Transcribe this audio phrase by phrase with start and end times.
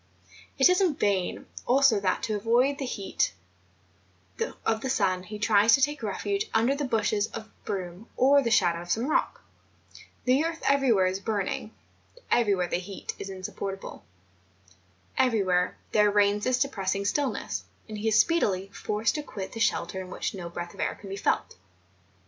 [0.57, 3.33] It is in vain also that to avoid the heat
[4.65, 8.49] of the sun, he tries to take refuge under the bushes of broom or the
[8.49, 9.43] shadow of some rock;
[10.25, 11.69] the earth everywhere is burning,
[12.31, 14.03] everywhere the heat is insupportable,
[15.19, 20.01] everywhere there reigns this depressing stillness, and he is speedily forced to quit the shelter
[20.01, 21.57] in which no breath of air can be felt.